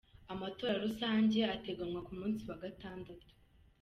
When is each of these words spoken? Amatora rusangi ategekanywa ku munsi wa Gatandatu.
Amatora 0.33 0.75
rusangi 0.83 1.37
ategekanywa 1.55 2.01
ku 2.07 2.13
munsi 2.19 2.41
wa 2.49 2.57
Gatandatu. 2.63 3.27